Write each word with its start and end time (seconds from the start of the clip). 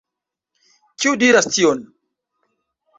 Kiu 1.05 1.13
diras 1.25 1.51
tion? 1.59 1.87